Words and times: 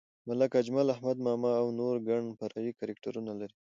ملک 0.27 0.51
اجمل، 0.61 0.87
احمد 0.95 1.17
ماما 1.25 1.51
او 1.61 1.67
نور 1.79 1.95
ګڼ 2.07 2.21
فرعي 2.39 2.71
کرکټرونه 2.79 3.31
لري. 3.39 3.55